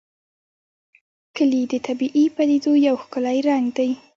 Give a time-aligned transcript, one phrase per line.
[1.35, 3.89] کلي د طبیعي پدیدو یو ښکلی رنګ دی.